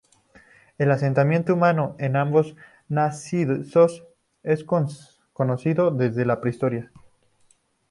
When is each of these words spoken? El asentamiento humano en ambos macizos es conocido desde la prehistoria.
El 0.79 0.89
asentamiento 0.89 1.53
humano 1.53 1.95
en 1.99 2.15
ambos 2.15 2.55
macizos 2.87 4.03
es 4.41 4.63
conocido 5.31 5.91
desde 5.91 6.25
la 6.25 6.41
prehistoria. 6.41 6.91